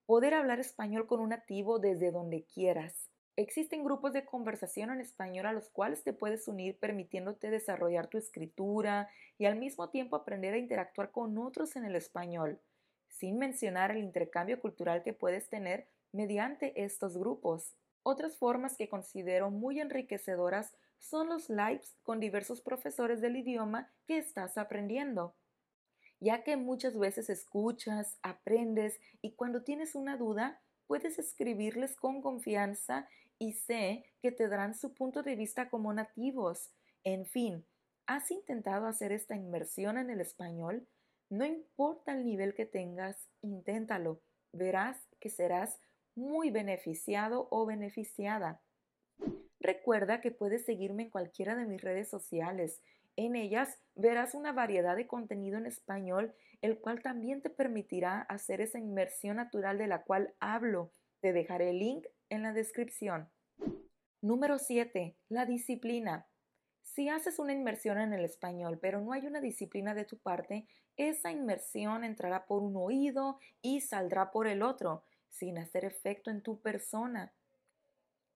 Poder 0.06 0.34
hablar 0.34 0.62
español 0.62 1.08
con 1.08 1.20
un 1.20 1.30
nativo 1.30 1.78
desde 1.78 2.12
donde 2.12 2.46
quieras. 2.46 3.10
Existen 3.38 3.86
grupos 3.86 4.12
de 4.12 4.26
conversación 4.26 4.92
en 4.92 5.00
español 5.00 5.46
a 5.46 5.54
los 5.54 5.70
cuales 5.70 6.04
te 6.04 6.12
puedes 6.12 6.48
unir 6.48 6.78
permitiéndote 6.78 7.50
desarrollar 7.50 8.08
tu 8.08 8.18
escritura 8.18 9.10
y 9.38 9.46
al 9.46 9.56
mismo 9.56 9.90
tiempo 9.90 10.18
aprender 10.18 10.54
a 10.54 10.58
interactuar 10.58 11.12
con 11.12 11.38
otros 11.38 11.76
en 11.78 11.86
el 11.86 11.96
español, 11.96 12.60
sin 13.08 13.38
mencionar 13.38 13.92
el 13.92 14.00
intercambio 14.00 14.60
cultural 14.60 15.02
que 15.02 15.14
puedes 15.14 15.48
tener 15.50 15.88
mediante 16.12 16.84
estos 16.84 17.18
grupos. 17.18 17.74
Otras 18.04 18.38
formas 18.38 18.76
que 18.76 18.90
considero 18.90 19.50
muy 19.50 19.80
enriquecedoras 19.80 20.76
son 21.00 21.30
los 21.30 21.50
lives 21.50 21.96
con 22.04 22.20
diversos 22.20 22.62
profesores 22.62 23.22
del 23.22 23.38
idioma 23.38 23.92
que 24.08 24.18
estás 24.18 24.58
aprendiendo, 24.58 25.36
ya 26.20 26.44
que 26.44 26.58
muchas 26.58 26.98
veces 26.98 27.30
escuchas, 27.30 28.18
aprendes 28.24 29.00
y 29.22 29.32
cuando 29.32 29.64
tienes 29.64 29.96
una 29.96 30.18
duda 30.18 30.60
puedes 30.86 31.18
escribirles 31.18 31.96
con 31.96 32.22
confianza 32.22 33.08
y 33.42 33.54
sé 33.54 34.06
que 34.22 34.32
te 34.32 34.48
darán 34.48 34.76
su 34.76 34.94
punto 34.94 35.24
de 35.24 35.36
vista 35.36 35.68
como 35.68 35.92
nativos. 35.94 36.70
En 37.04 37.26
fin, 37.26 37.66
¿has 38.06 38.30
intentado 38.30 38.86
hacer 38.86 39.12
esta 39.12 39.36
inmersión 39.36 39.98
en 39.98 40.12
el 40.12 40.22
español? 40.22 40.88
No 41.28 41.44
importa 41.44 42.14
el 42.14 42.24
nivel 42.24 42.54
que 42.54 42.68
tengas, 42.68 43.18
inténtalo. 43.42 44.22
Verás 44.54 45.08
que 45.20 45.32
serás 45.32 45.80
muy 46.14 46.52
beneficiado 46.52 47.48
o 47.50 47.66
beneficiada. 47.66 48.62
Recuerda 49.60 50.22
que 50.22 50.30
puedes 50.30 50.64
seguirme 50.64 51.04
en 51.04 51.10
cualquiera 51.10 51.56
de 51.56 51.66
mis 51.66 51.82
redes 51.82 52.10
sociales. 52.10 52.80
En 53.16 53.36
ellas 53.36 53.80
verás 53.96 54.36
una 54.36 54.54
variedad 54.54 54.96
de 54.96 55.08
contenido 55.08 55.58
en 55.58 55.66
español, 55.66 56.36
el 56.62 56.78
cual 56.78 57.02
también 57.02 57.42
te 57.42 57.50
permitirá 57.50 58.22
hacer 58.22 58.62
esa 58.62 58.78
inmersión 58.78 59.38
natural 59.38 59.80
de 59.80 59.88
la 59.88 60.04
cual 60.04 60.36
hablo. 60.40 60.92
Te 61.22 61.34
dejaré 61.34 61.72
el 61.72 61.80
link 61.80 62.06
en 62.32 62.44
la 62.44 62.54
descripción. 62.54 63.30
Número 64.22 64.58
7. 64.58 65.18
La 65.28 65.46
disciplina. 65.46 66.28
Si 66.82 67.10
haces 67.10 67.40
una 67.40 67.52
inmersión 67.54 68.00
en 68.00 68.14
el 68.14 68.24
español, 68.24 68.80
pero 68.82 69.02
no 69.02 69.12
hay 69.12 69.28
una 69.28 69.42
disciplina 69.42 69.94
de 69.94 70.06
tu 70.06 70.18
parte, 70.18 70.66
esa 70.96 71.32
inmersión 71.32 72.04
entrará 72.04 72.46
por 72.46 72.64
un 72.64 72.76
oído 72.78 73.38
y 73.62 73.82
saldrá 73.82 74.32
por 74.32 74.48
el 74.48 74.64
otro, 74.64 75.04
sin 75.30 75.58
hacer 75.58 75.84
efecto 75.84 76.32
en 76.32 76.42
tu 76.42 76.62
persona. 76.62 77.34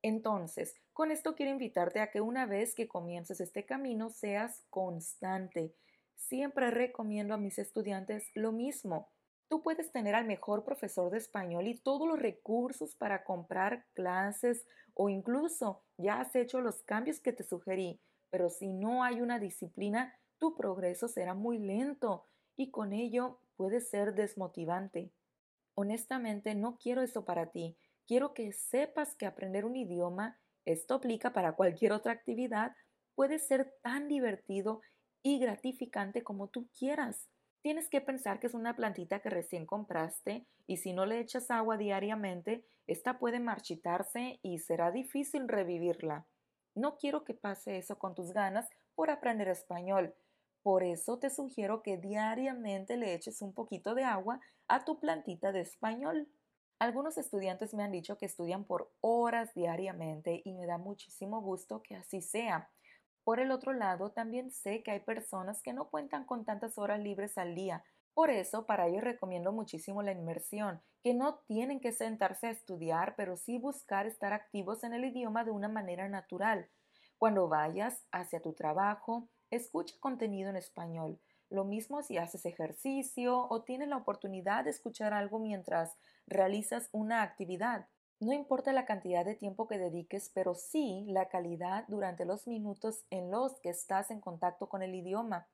Entonces, 0.02 0.76
con 0.92 1.12
esto 1.12 1.34
quiero 1.36 1.54
invitarte 1.54 2.02
a 2.02 2.12
que 2.12 2.20
una 2.20 2.46
vez 2.46 2.76
que 2.76 2.88
comiences 2.90 3.40
este 3.40 3.66
camino 3.66 4.10
seas 4.10 4.64
constante. 4.70 5.74
Siempre 6.16 6.70
recomiendo 6.70 7.34
a 7.34 7.38
mis 7.38 7.60
estudiantes 7.60 8.30
lo 8.36 8.52
mismo. 8.52 9.10
Tú 9.48 9.62
puedes 9.62 9.92
tener 9.92 10.16
al 10.16 10.26
mejor 10.26 10.64
profesor 10.64 11.12
de 11.12 11.20
español 11.20 11.68
y 11.68 11.78
todos 11.78 12.08
los 12.08 12.20
recursos 12.20 12.96
para 12.96 13.24
comprar 13.24 13.86
clases 13.94 14.66
o 14.96 15.10
incluso 15.10 15.84
ya 15.98 16.20
has 16.20 16.36
hecho 16.36 16.62
los 16.62 16.82
cambios 16.84 17.20
que 17.20 17.34
te 17.34 17.44
sugerí, 17.44 18.00
pero 18.32 18.50
si 18.50 18.74
no 18.74 19.04
hay 19.04 19.22
una 19.22 19.40
disciplina, 19.40 20.18
tu 20.40 20.56
progreso 20.56 21.08
será 21.08 21.34
muy 21.34 21.60
lento 21.60 22.26
y 22.58 22.72
con 22.72 22.92
ello 22.92 23.40
puede 23.56 23.82
ser 23.82 24.16
desmotivante. 24.16 25.12
Honestamente, 25.76 26.56
no 26.56 26.78
quiero 26.78 27.02
eso 27.02 27.26
para 27.26 27.52
ti. 27.52 27.78
Quiero 28.08 28.34
que 28.34 28.52
sepas 28.52 29.16
que 29.16 29.26
aprender 29.26 29.66
un 29.66 29.76
idioma, 29.76 30.40
esto 30.64 30.96
aplica 30.96 31.34
para 31.34 31.54
cualquier 31.54 31.92
otra 31.92 32.14
actividad, 32.14 32.76
puede 33.14 33.40
ser 33.40 33.74
tan 33.82 34.08
divertido 34.08 34.82
y 35.22 35.40
gratificante 35.40 36.24
como 36.24 36.48
tú 36.48 36.68
quieras. 36.78 37.30
Tienes 37.66 37.90
que 37.90 38.00
pensar 38.00 38.40
que 38.40 38.46
es 38.46 38.54
una 38.54 38.76
plantita 38.76 39.22
que 39.22 39.32
recién 39.32 39.66
compraste 39.66 40.46
y 40.68 40.78
si 40.78 40.94
no 40.94 41.08
le 41.08 41.20
echas 41.20 41.50
agua 41.50 41.78
diariamente, 41.78 42.64
esta 42.86 43.18
puede 43.18 43.40
marchitarse 43.40 44.40
y 44.44 44.60
será 44.60 44.92
difícil 44.92 45.48
revivirla. 45.48 46.28
No 46.76 46.96
quiero 47.00 47.24
que 47.24 47.34
pase 47.34 47.80
eso 47.80 47.98
con 47.98 48.14
tus 48.14 48.34
ganas 48.34 48.70
por 48.94 49.10
aprender 49.10 49.48
español. 49.48 50.14
Por 50.62 50.84
eso 50.84 51.18
te 51.18 51.32
sugiero 51.32 51.82
que 51.82 51.98
diariamente 51.98 52.98
le 52.98 53.16
eches 53.16 53.42
un 53.42 53.52
poquito 53.52 53.96
de 53.96 54.04
agua 54.04 54.40
a 54.68 54.86
tu 54.86 55.00
plantita 55.00 55.52
de 55.52 55.62
español. 55.62 56.30
Algunos 56.78 57.18
estudiantes 57.18 57.74
me 57.74 57.82
han 57.82 57.92
dicho 57.92 58.20
que 58.20 58.28
estudian 58.28 58.66
por 58.66 58.92
horas 59.02 59.56
diariamente 59.56 60.44
y 60.46 60.54
me 60.54 60.68
da 60.68 60.78
muchísimo 60.78 61.42
gusto 61.42 61.82
que 61.82 61.96
así 61.96 62.22
sea. 62.22 62.70
Por 63.26 63.42
el 63.42 63.52
otro 63.52 63.74
lado, 63.74 64.12
también 64.12 64.52
sé 64.52 64.84
que 64.84 64.92
hay 64.92 65.02
personas 65.02 65.62
que 65.62 65.74
no 65.74 65.90
cuentan 65.90 66.24
con 66.26 66.46
tantas 66.46 66.78
horas 66.78 67.02
libres 67.02 67.38
al 67.38 67.56
día. 67.56 67.84
Por 68.14 68.30
eso, 68.30 68.66
para 68.66 68.88
ellos 68.88 69.04
recomiendo 69.04 69.52
muchísimo 69.52 70.02
la 70.02 70.14
inmersión, 70.14 70.82
que 71.04 71.14
no 71.14 71.40
tienen 71.48 71.82
que 71.82 71.92
sentarse 71.92 72.48
a 72.48 72.52
estudiar, 72.52 73.16
pero 73.18 73.36
sí 73.36 73.58
buscar 73.58 74.06
estar 74.06 74.32
activos 74.32 74.86
en 74.86 74.94
el 74.94 75.04
idioma 75.04 75.44
de 75.44 75.52
una 75.52 75.68
manera 75.68 76.08
natural. 76.08 76.70
Cuando 77.18 77.50
vayas 77.50 78.06
hacia 78.14 78.42
tu 78.42 78.54
trabajo, 78.54 79.28
escucha 79.50 79.96
contenido 80.00 80.50
en 80.50 80.56
español. 80.56 81.20
Lo 81.50 81.66
mismo 81.66 82.02
si 82.04 82.18
haces 82.18 82.46
ejercicio 82.46 83.48
o 83.50 83.64
tienes 83.64 83.90
la 83.90 83.98
oportunidad 83.98 84.64
de 84.64 84.70
escuchar 84.70 85.14
algo 85.14 85.40
mientras 85.40 85.98
realizas 86.28 86.90
una 86.92 87.24
actividad. 87.24 87.88
No 88.22 88.32
importa 88.32 88.72
la 88.72 88.86
cantidad 88.86 89.26
de 89.26 89.36
tiempo 89.36 89.68
que 89.68 89.78
dediques, 89.78 90.32
pero 90.34 90.56
sí 90.56 91.06
la 91.10 91.28
calidad 91.28 91.86
durante 91.90 92.24
los 92.24 92.48
minutos 92.48 93.04
en 93.10 93.30
los 93.30 93.60
que 93.60 93.70
estás 93.70 94.10
en 94.10 94.22
contacto 94.22 94.70
con 94.70 94.82
el 94.82 94.96
idioma. 94.96 95.48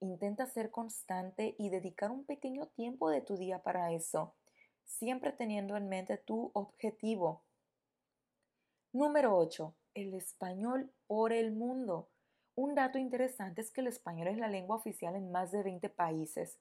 Intenta 0.00 0.46
ser 0.46 0.70
constante 0.70 1.54
y 1.56 1.68
dedicar 1.68 2.10
un 2.10 2.24
pequeño 2.24 2.66
tiempo 2.66 3.10
de 3.10 3.20
tu 3.20 3.36
día 3.36 3.62
para 3.62 3.92
eso, 3.92 4.34
siempre 4.84 5.30
teniendo 5.30 5.76
en 5.76 5.88
mente 5.88 6.16
tu 6.18 6.50
objetivo. 6.54 7.44
Número 8.92 9.36
8. 9.36 9.72
El 9.94 10.14
español 10.14 10.90
por 11.06 11.32
el 11.32 11.52
mundo. 11.52 12.08
Un 12.56 12.74
dato 12.74 12.98
interesante 12.98 13.60
es 13.60 13.70
que 13.70 13.82
el 13.82 13.86
español 13.86 14.26
es 14.28 14.38
la 14.38 14.48
lengua 14.48 14.76
oficial 14.76 15.14
en 15.14 15.30
más 15.30 15.52
de 15.52 15.62
20 15.62 15.88
países. 15.90 16.58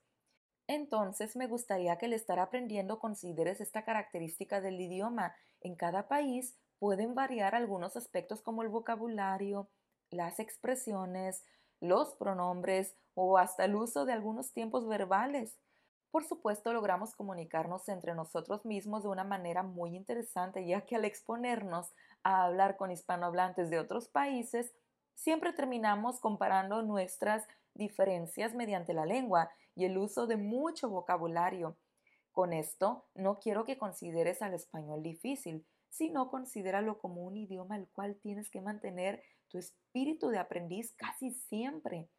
Entonces 0.70 1.36
me 1.36 1.48
gustaría 1.48 1.98
que 1.98 2.06
al 2.06 2.14
estar 2.14 2.38
aprendiendo 2.38 3.00
consideres 3.00 3.60
esta 3.60 3.84
característica 3.84 4.62
del 4.62 4.80
idioma. 4.80 5.34
En 5.62 5.76
cada 5.76 6.08
país 6.08 6.56
pueden 6.78 7.16
variar 7.16 7.56
algunos 7.56 7.98
aspectos 7.98 8.44
como 8.44 8.62
el 8.62 8.70
vocabulario, 8.70 9.68
las 10.12 10.40
expresiones, 10.40 11.44
los 11.82 12.14
pronombres 12.14 12.96
o 13.16 13.40
hasta 13.40 13.66
el 13.66 13.76
uso 13.76 14.06
de 14.06 14.14
algunos 14.14 14.54
tiempos 14.54 14.88
verbales. 14.88 15.58
Por 16.12 16.24
supuesto, 16.24 16.72
logramos 16.72 17.16
comunicarnos 17.16 17.90
entre 17.90 18.14
nosotros 18.14 18.64
mismos 18.64 19.02
de 19.02 19.10
una 19.10 19.24
manera 19.24 19.64
muy 19.64 19.96
interesante, 19.96 20.68
ya 20.68 20.82
que 20.82 20.98
al 20.98 21.06
exponernos 21.06 21.96
a 22.22 22.44
hablar 22.44 22.78
con 22.78 22.92
hispanohablantes 22.92 23.72
de 23.72 23.80
otros 23.80 24.08
países, 24.08 24.72
siempre 25.16 25.52
terminamos 25.52 26.20
comparando 26.20 26.84
nuestras 26.84 27.48
diferencias 27.74 28.54
mediante 28.54 28.94
la 28.94 29.08
lengua 29.08 29.50
y 29.80 29.86
el 29.86 29.98
uso 29.98 30.28
de 30.28 30.36
mucho 30.36 30.90
vocabulario. 30.90 31.78
Con 32.32 32.54
esto 32.54 33.06
no 33.16 33.40
quiero 33.40 33.64
que 33.64 33.78
consideres 33.78 34.42
al 34.42 34.54
español 34.54 35.02
difícil, 35.02 35.66
sino 35.90 36.30
considéralo 36.30 37.00
como 37.00 37.24
un 37.24 37.38
idioma 37.38 37.78
el 37.78 37.88
cual 37.88 38.20
tienes 38.22 38.50
que 38.50 38.62
mantener 38.62 39.24
tu 39.48 39.58
espíritu 39.58 40.28
de 40.30 40.38
aprendiz 40.38 40.94
casi 40.98 41.32
siempre. 41.32 42.10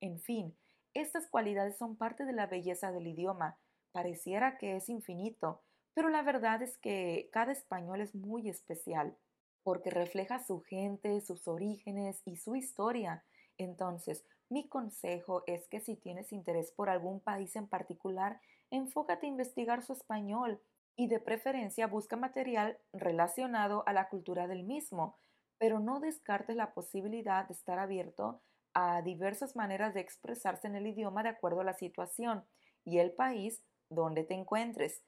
En 0.00 0.18
fin, 0.18 0.56
estas 0.92 1.28
cualidades 1.28 1.78
son 1.78 1.96
parte 1.96 2.24
de 2.24 2.32
la 2.32 2.46
belleza 2.46 2.90
del 2.90 3.06
idioma. 3.06 3.58
Pareciera 3.92 4.58
que 4.58 4.76
es 4.76 4.88
infinito, 4.88 5.62
pero 5.94 6.08
la 6.08 6.22
verdad 6.22 6.62
es 6.62 6.78
que 6.78 7.30
cada 7.32 7.52
español 7.52 8.00
es 8.00 8.14
muy 8.14 8.48
especial 8.48 9.16
porque 9.62 9.90
refleja 9.90 10.44
su 10.44 10.60
gente, 10.62 11.20
sus 11.20 11.46
orígenes 11.46 12.20
y 12.24 12.36
su 12.36 12.56
historia. 12.56 13.24
Entonces, 13.62 14.24
mi 14.48 14.68
consejo 14.68 15.42
es 15.46 15.66
que 15.68 15.80
si 15.80 15.96
tienes 15.96 16.32
interés 16.32 16.72
por 16.72 16.90
algún 16.90 17.20
país 17.20 17.56
en 17.56 17.66
particular, 17.66 18.40
enfócate 18.70 19.26
a 19.26 19.30
investigar 19.30 19.82
su 19.82 19.92
español 19.92 20.60
y 20.96 21.08
de 21.08 21.20
preferencia 21.20 21.86
busca 21.86 22.16
material 22.16 22.78
relacionado 22.92 23.82
a 23.86 23.92
la 23.92 24.08
cultura 24.08 24.46
del 24.46 24.64
mismo, 24.64 25.16
pero 25.58 25.80
no 25.80 26.00
descartes 26.00 26.56
la 26.56 26.74
posibilidad 26.74 27.46
de 27.46 27.54
estar 27.54 27.78
abierto 27.78 28.42
a 28.74 29.02
diversas 29.02 29.56
maneras 29.56 29.94
de 29.94 30.00
expresarse 30.00 30.66
en 30.66 30.76
el 30.76 30.86
idioma 30.86 31.22
de 31.22 31.30
acuerdo 31.30 31.60
a 31.60 31.64
la 31.64 31.74
situación 31.74 32.44
y 32.84 32.98
el 32.98 33.12
país 33.12 33.62
donde 33.88 34.24
te 34.24 34.34
encuentres. 34.34 35.02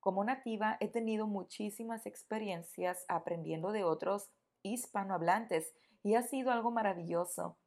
Como 0.00 0.24
nativa 0.24 0.76
he 0.80 0.88
tenido 0.88 1.26
muchísimas 1.26 2.06
experiencias 2.06 3.04
aprendiendo 3.08 3.72
de 3.72 3.84
otros 3.84 4.30
hispanohablantes 4.62 5.72
y 6.02 6.14
ha 6.14 6.22
sido 6.22 6.50
algo 6.50 6.70
maravilloso. 6.70 7.58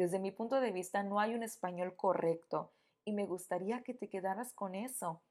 Desde 0.00 0.18
mi 0.18 0.30
punto 0.30 0.62
de 0.62 0.72
vista 0.72 1.02
no 1.02 1.20
hay 1.20 1.34
un 1.34 1.42
español 1.42 1.94
correcto 1.94 2.72
y 3.04 3.12
me 3.12 3.26
gustaría 3.26 3.82
que 3.82 3.92
te 3.92 4.08
quedaras 4.08 4.54
con 4.54 4.74
eso. 4.74 5.22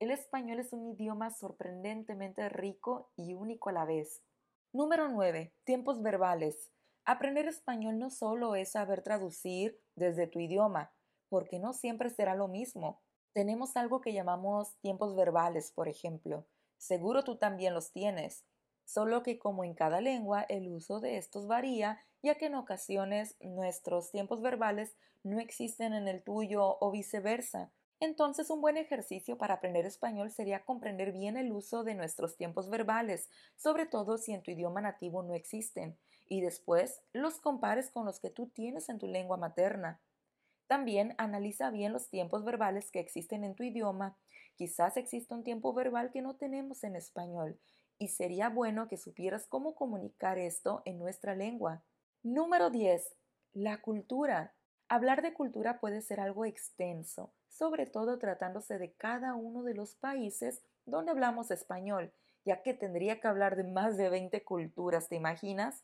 El 0.00 0.10
español 0.10 0.58
es 0.58 0.72
un 0.72 0.84
idioma 0.84 1.30
sorprendentemente 1.30 2.48
rico 2.48 3.12
y 3.14 3.34
único 3.34 3.68
a 3.68 3.72
la 3.72 3.84
vez. 3.84 4.24
Número 4.72 5.08
9. 5.08 5.54
Tiempos 5.62 6.02
verbales. 6.02 6.72
Aprender 7.04 7.46
español 7.46 8.00
no 8.00 8.10
solo 8.10 8.56
es 8.56 8.72
saber 8.72 9.02
traducir 9.02 9.80
desde 9.94 10.26
tu 10.26 10.40
idioma, 10.40 10.90
porque 11.28 11.60
no 11.60 11.72
siempre 11.72 12.10
será 12.10 12.34
lo 12.34 12.48
mismo 12.48 13.00
tenemos 13.36 13.76
algo 13.76 14.00
que 14.00 14.14
llamamos 14.14 14.78
tiempos 14.80 15.14
verbales, 15.14 15.70
por 15.70 15.88
ejemplo. 15.88 16.46
Seguro 16.78 17.22
tú 17.22 17.36
también 17.36 17.74
los 17.74 17.92
tienes, 17.92 18.46
solo 18.86 19.22
que 19.22 19.38
como 19.38 19.64
en 19.64 19.74
cada 19.74 20.00
lengua 20.00 20.46
el 20.48 20.68
uso 20.68 21.00
de 21.00 21.18
estos 21.18 21.46
varía, 21.46 22.00
ya 22.22 22.36
que 22.36 22.46
en 22.46 22.54
ocasiones 22.54 23.36
nuestros 23.40 24.10
tiempos 24.10 24.40
verbales 24.40 24.96
no 25.22 25.40
existen 25.40 25.92
en 25.92 26.08
el 26.08 26.22
tuyo 26.22 26.78
o 26.80 26.90
viceversa. 26.90 27.70
Entonces, 27.98 28.50
un 28.50 28.60
buen 28.60 28.76
ejercicio 28.76 29.38
para 29.38 29.54
aprender 29.54 29.86
español 29.86 30.30
sería 30.30 30.64
comprender 30.64 31.12
bien 31.12 31.36
el 31.36 31.50
uso 31.50 31.82
de 31.82 31.94
nuestros 31.94 32.36
tiempos 32.36 32.68
verbales, 32.68 33.30
sobre 33.56 33.86
todo 33.86 34.18
si 34.18 34.32
en 34.32 34.42
tu 34.42 34.50
idioma 34.50 34.80
nativo 34.80 35.22
no 35.22 35.34
existen, 35.34 35.96
y 36.28 36.42
después 36.42 37.00
los 37.12 37.40
compares 37.40 37.90
con 37.90 38.04
los 38.04 38.20
que 38.20 38.30
tú 38.30 38.48
tienes 38.48 38.88
en 38.88 38.98
tu 38.98 39.06
lengua 39.06 39.36
materna. 39.36 40.00
También 40.66 41.14
analiza 41.16 41.70
bien 41.70 41.92
los 41.92 42.08
tiempos 42.08 42.44
verbales 42.44 42.90
que 42.90 43.00
existen 43.00 43.44
en 43.44 43.54
tu 43.54 43.62
idioma. 43.62 44.16
Quizás 44.56 44.96
exista 44.96 45.34
un 45.34 45.44
tiempo 45.44 45.72
verbal 45.72 46.10
que 46.10 46.22
no 46.22 46.36
tenemos 46.36 46.84
en 46.84 46.96
español, 46.96 47.58
y 47.98 48.08
sería 48.08 48.48
bueno 48.48 48.88
que 48.88 48.96
supieras 48.96 49.46
cómo 49.46 49.74
comunicar 49.74 50.38
esto 50.38 50.82
en 50.84 50.98
nuestra 50.98 51.34
lengua. 51.34 51.82
Número 52.22 52.70
10. 52.70 53.14
La 53.54 53.80
cultura. 53.80 54.54
Hablar 54.88 55.22
de 55.22 55.32
cultura 55.32 55.80
puede 55.80 56.02
ser 56.02 56.20
algo 56.20 56.44
extenso, 56.44 57.32
sobre 57.48 57.86
todo 57.86 58.18
tratándose 58.18 58.78
de 58.78 58.92
cada 58.92 59.34
uno 59.34 59.62
de 59.62 59.74
los 59.74 59.94
países 59.94 60.62
donde 60.84 61.10
hablamos 61.10 61.50
español, 61.50 62.12
ya 62.44 62.62
que 62.62 62.74
tendría 62.74 63.20
que 63.20 63.26
hablar 63.26 63.56
de 63.56 63.64
más 63.64 63.96
de 63.96 64.08
20 64.08 64.44
culturas, 64.44 65.08
¿te 65.08 65.16
imaginas? 65.16 65.82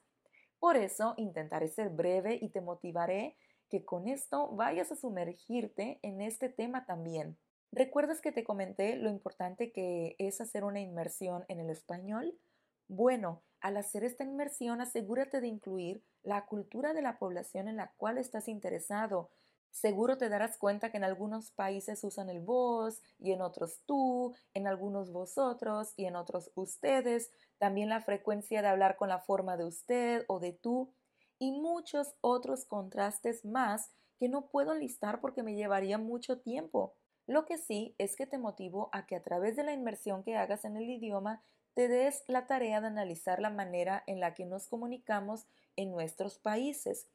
Por 0.60 0.76
eso 0.76 1.14
intentaré 1.16 1.68
ser 1.68 1.88
breve 1.88 2.38
y 2.40 2.50
te 2.50 2.60
motivaré 2.60 3.36
que 3.68 3.84
con 3.84 4.06
esto 4.06 4.48
vayas 4.48 4.92
a 4.92 4.96
sumergirte 4.96 5.98
en 6.02 6.20
este 6.20 6.48
tema 6.48 6.86
también. 6.86 7.36
¿Recuerdas 7.74 8.20
que 8.20 8.32
te 8.32 8.44
comenté 8.44 8.96
lo 8.96 9.08
importante 9.08 9.72
que 9.72 10.14
es 10.18 10.42
hacer 10.42 10.62
una 10.62 10.80
inmersión 10.80 11.46
en 11.48 11.58
el 11.58 11.70
español? 11.70 12.38
Bueno, 12.86 13.42
al 13.62 13.78
hacer 13.78 14.04
esta 14.04 14.24
inmersión 14.24 14.82
asegúrate 14.82 15.40
de 15.40 15.46
incluir 15.46 16.04
la 16.22 16.44
cultura 16.44 16.92
de 16.92 17.00
la 17.00 17.18
población 17.18 17.68
en 17.68 17.76
la 17.76 17.90
cual 17.96 18.18
estás 18.18 18.46
interesado. 18.46 19.30
Seguro 19.70 20.18
te 20.18 20.28
darás 20.28 20.58
cuenta 20.58 20.90
que 20.90 20.98
en 20.98 21.04
algunos 21.04 21.50
países 21.50 22.04
usan 22.04 22.28
el 22.28 22.40
vos 22.40 23.00
y 23.18 23.32
en 23.32 23.40
otros 23.40 23.80
tú, 23.86 24.34
en 24.52 24.66
algunos 24.66 25.10
vosotros 25.10 25.94
y 25.96 26.04
en 26.04 26.16
otros 26.16 26.50
ustedes, 26.54 27.30
también 27.56 27.88
la 27.88 28.02
frecuencia 28.02 28.60
de 28.60 28.68
hablar 28.68 28.96
con 28.96 29.08
la 29.08 29.20
forma 29.20 29.56
de 29.56 29.64
usted 29.64 30.26
o 30.28 30.40
de 30.40 30.52
tú 30.52 30.92
y 31.38 31.52
muchos 31.52 32.16
otros 32.20 32.66
contrastes 32.66 33.46
más 33.46 33.90
que 34.18 34.28
no 34.28 34.48
puedo 34.48 34.74
listar 34.74 35.22
porque 35.22 35.42
me 35.42 35.54
llevaría 35.54 35.96
mucho 35.96 36.38
tiempo. 36.38 36.96
Lo 37.26 37.44
que 37.44 37.58
sí 37.58 37.94
es 37.98 38.16
que 38.16 38.26
te 38.26 38.38
motivo 38.38 38.88
a 38.92 39.06
que 39.06 39.16
a 39.16 39.22
través 39.22 39.56
de 39.56 39.62
la 39.62 39.72
inmersión 39.72 40.22
que 40.24 40.36
hagas 40.36 40.64
en 40.64 40.76
el 40.76 40.88
idioma 40.90 41.42
te 41.74 41.88
des 41.88 42.22
la 42.26 42.46
tarea 42.46 42.80
de 42.80 42.88
analizar 42.88 43.40
la 43.40 43.50
manera 43.50 44.02
en 44.06 44.20
la 44.20 44.34
que 44.34 44.44
nos 44.44 44.66
comunicamos 44.66 45.46
en 45.76 45.90
nuestros 45.90 46.38
países. 46.38 47.06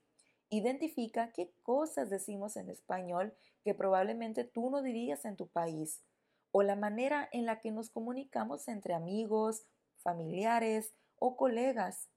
Identifica 0.49 1.31
qué 1.33 1.51
cosas 1.61 2.09
decimos 2.09 2.55
en 2.55 2.69
español 2.69 3.35
que 3.63 3.73
probablemente 3.73 4.45
tú 4.45 4.69
no 4.69 4.81
dirías 4.81 5.25
en 5.25 5.35
tu 5.35 5.47
país, 5.47 6.01
o 6.51 6.63
la 6.63 6.75
manera 6.75 7.27
en 7.33 7.45
la 7.45 7.59
que 7.59 7.71
nos 7.71 7.89
comunicamos 7.89 8.67
entre 8.69 8.93
amigos, 8.93 9.65
familiares 9.97 10.93
o 11.19 11.35
colegas. 11.35 12.09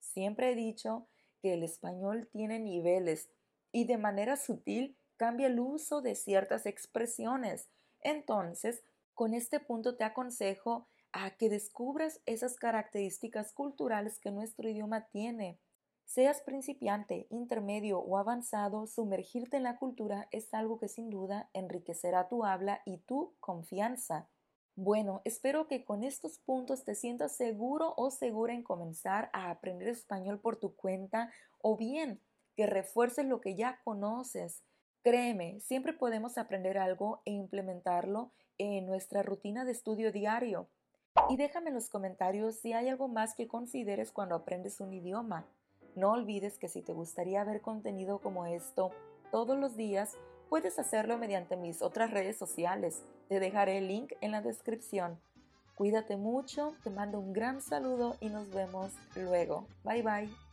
Siempre 0.00 0.50
he 0.50 0.54
dicho 0.56 1.06
que 1.40 1.54
el 1.54 1.62
español 1.62 2.28
tiene 2.32 2.58
niveles 2.58 3.30
y 3.72 3.84
de 3.84 3.96
manera 3.96 4.36
sutil 4.36 4.96
cambia 5.20 5.48
el 5.48 5.60
uso 5.60 6.00
de 6.00 6.14
ciertas 6.14 6.64
expresiones. 6.64 7.68
Entonces, 8.00 8.82
con 9.12 9.34
este 9.34 9.60
punto 9.60 9.94
te 9.94 10.04
aconsejo 10.04 10.88
a 11.12 11.32
que 11.32 11.50
descubras 11.50 12.22
esas 12.24 12.56
características 12.56 13.52
culturales 13.52 14.18
que 14.18 14.30
nuestro 14.30 14.66
idioma 14.66 15.08
tiene. 15.08 15.60
Seas 16.06 16.40
principiante, 16.40 17.26
intermedio 17.28 17.98
o 17.98 18.16
avanzado, 18.16 18.86
sumergirte 18.86 19.58
en 19.58 19.64
la 19.64 19.76
cultura 19.76 20.26
es 20.30 20.54
algo 20.54 20.78
que 20.78 20.88
sin 20.88 21.10
duda 21.10 21.50
enriquecerá 21.52 22.26
tu 22.28 22.46
habla 22.46 22.80
y 22.86 22.96
tu 23.00 23.34
confianza. 23.40 24.30
Bueno, 24.74 25.20
espero 25.26 25.68
que 25.68 25.84
con 25.84 26.02
estos 26.02 26.38
puntos 26.38 26.84
te 26.84 26.94
sientas 26.94 27.36
seguro 27.36 27.92
o 27.98 28.10
segura 28.10 28.54
en 28.54 28.62
comenzar 28.62 29.28
a 29.34 29.50
aprender 29.50 29.88
español 29.88 30.40
por 30.40 30.56
tu 30.56 30.74
cuenta 30.76 31.30
o 31.60 31.76
bien 31.76 32.22
que 32.56 32.66
refuerces 32.66 33.26
lo 33.26 33.42
que 33.42 33.54
ya 33.54 33.82
conoces. 33.84 34.62
Créeme, 35.02 35.60
siempre 35.60 35.92
podemos 35.92 36.36
aprender 36.36 36.76
algo 36.78 37.22
e 37.24 37.30
implementarlo 37.30 38.32
en 38.58 38.86
nuestra 38.86 39.22
rutina 39.22 39.64
de 39.64 39.72
estudio 39.72 40.12
diario. 40.12 40.68
Y 41.28 41.36
déjame 41.36 41.68
en 41.68 41.74
los 41.74 41.88
comentarios 41.88 42.56
si 42.56 42.72
hay 42.72 42.88
algo 42.88 43.08
más 43.08 43.34
que 43.34 43.48
consideres 43.48 44.12
cuando 44.12 44.34
aprendes 44.34 44.80
un 44.80 44.92
idioma. 44.92 45.46
No 45.96 46.12
olvides 46.12 46.58
que 46.58 46.68
si 46.68 46.82
te 46.82 46.92
gustaría 46.92 47.42
ver 47.44 47.62
contenido 47.62 48.20
como 48.20 48.46
esto 48.46 48.90
todos 49.30 49.58
los 49.58 49.76
días, 49.76 50.16
puedes 50.48 50.78
hacerlo 50.78 51.16
mediante 51.16 51.56
mis 51.56 51.82
otras 51.82 52.10
redes 52.10 52.36
sociales. 52.36 53.02
Te 53.28 53.40
dejaré 53.40 53.78
el 53.78 53.88
link 53.88 54.12
en 54.20 54.32
la 54.32 54.42
descripción. 54.42 55.18
Cuídate 55.74 56.16
mucho, 56.16 56.74
te 56.84 56.90
mando 56.90 57.18
un 57.18 57.32
gran 57.32 57.62
saludo 57.62 58.16
y 58.20 58.28
nos 58.28 58.50
vemos 58.50 58.92
luego. 59.16 59.66
Bye 59.82 60.02
bye. 60.02 60.49